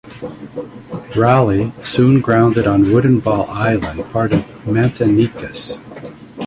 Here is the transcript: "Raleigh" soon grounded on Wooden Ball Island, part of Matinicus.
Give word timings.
"Raleigh" 1.15 1.73
soon 1.83 2.21
grounded 2.21 2.65
on 2.65 2.91
Wooden 2.91 3.19
Ball 3.19 3.47
Island, 3.51 4.03
part 4.11 4.33
of 4.33 4.39
Matinicus. 4.65 5.77